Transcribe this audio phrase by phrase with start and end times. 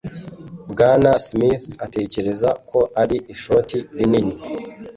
[0.71, 4.35] Bwana Smith atekereza ko ari ishoti rinini.